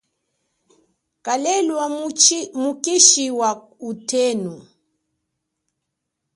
[1.25, 1.85] Kalelwa
[2.61, 3.51] mukishi wa
[3.89, 4.53] utenu.